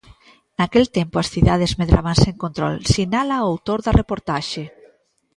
Naquel 0.57 0.85
tempo, 0.97 1.15
as 1.19 1.31
cidades 1.33 1.75
medraban 1.81 2.17
sen 2.23 2.35
control, 2.45 2.73
sinala 2.93 3.43
o 3.45 3.47
autor 3.53 3.79
da 3.85 3.95
reportaxe. 4.01 4.63